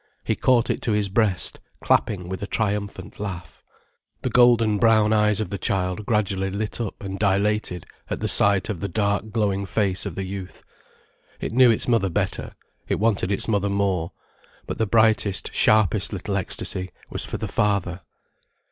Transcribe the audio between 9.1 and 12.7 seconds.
glowing face of the youth. It knew its mother better,